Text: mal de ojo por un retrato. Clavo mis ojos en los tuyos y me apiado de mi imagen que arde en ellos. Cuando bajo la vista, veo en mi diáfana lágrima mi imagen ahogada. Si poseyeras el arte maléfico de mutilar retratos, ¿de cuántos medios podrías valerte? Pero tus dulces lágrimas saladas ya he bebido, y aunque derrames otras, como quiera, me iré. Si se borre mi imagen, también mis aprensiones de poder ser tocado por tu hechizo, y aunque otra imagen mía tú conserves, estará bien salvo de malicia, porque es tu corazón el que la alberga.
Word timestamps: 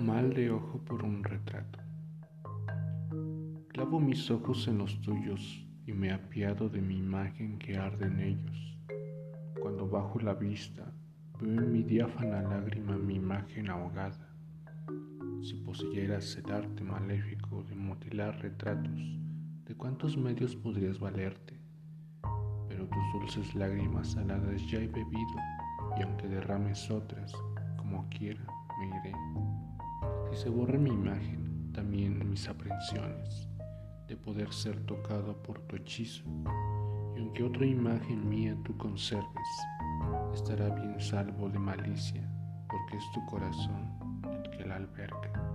mal 0.00 0.32
de 0.32 0.50
ojo 0.50 0.78
por 0.78 1.04
un 1.04 1.22
retrato. 1.22 1.78
Clavo 3.68 4.00
mis 4.00 4.30
ojos 4.30 4.66
en 4.66 4.78
los 4.78 4.98
tuyos 5.02 5.66
y 5.86 5.92
me 5.92 6.10
apiado 6.10 6.70
de 6.70 6.80
mi 6.80 6.96
imagen 6.96 7.58
que 7.58 7.76
arde 7.76 8.06
en 8.06 8.20
ellos. 8.20 8.78
Cuando 9.60 9.86
bajo 9.86 10.18
la 10.20 10.32
vista, 10.32 10.90
veo 11.38 11.60
en 11.60 11.72
mi 11.72 11.82
diáfana 11.82 12.40
lágrima 12.42 12.96
mi 12.96 13.16
imagen 13.16 13.68
ahogada. 13.68 14.34
Si 15.42 15.54
poseyeras 15.54 16.34
el 16.36 16.50
arte 16.50 16.82
maléfico 16.82 17.62
de 17.64 17.74
mutilar 17.74 18.40
retratos, 18.40 19.18
¿de 19.66 19.74
cuántos 19.76 20.16
medios 20.16 20.56
podrías 20.56 20.98
valerte? 20.98 21.60
Pero 22.68 22.88
tus 22.88 23.12
dulces 23.12 23.54
lágrimas 23.54 24.12
saladas 24.12 24.66
ya 24.70 24.78
he 24.78 24.88
bebido, 24.88 25.36
y 25.98 26.02
aunque 26.02 26.26
derrames 26.26 26.90
otras, 26.90 27.32
como 27.76 28.08
quiera, 28.08 28.46
me 28.78 28.86
iré. 28.88 29.69
Si 30.30 30.36
se 30.36 30.48
borre 30.48 30.78
mi 30.78 30.90
imagen, 30.90 31.72
también 31.72 32.28
mis 32.30 32.48
aprensiones 32.48 33.48
de 34.06 34.16
poder 34.16 34.52
ser 34.52 34.78
tocado 34.86 35.42
por 35.42 35.58
tu 35.62 35.76
hechizo, 35.76 36.22
y 37.16 37.18
aunque 37.18 37.42
otra 37.42 37.66
imagen 37.66 38.28
mía 38.28 38.56
tú 38.64 38.76
conserves, 38.76 39.26
estará 40.32 40.72
bien 40.74 41.00
salvo 41.00 41.48
de 41.48 41.58
malicia, 41.58 42.22
porque 42.68 42.96
es 42.96 43.04
tu 43.12 43.26
corazón 43.26 43.88
el 44.32 44.50
que 44.50 44.64
la 44.64 44.76
alberga. 44.76 45.49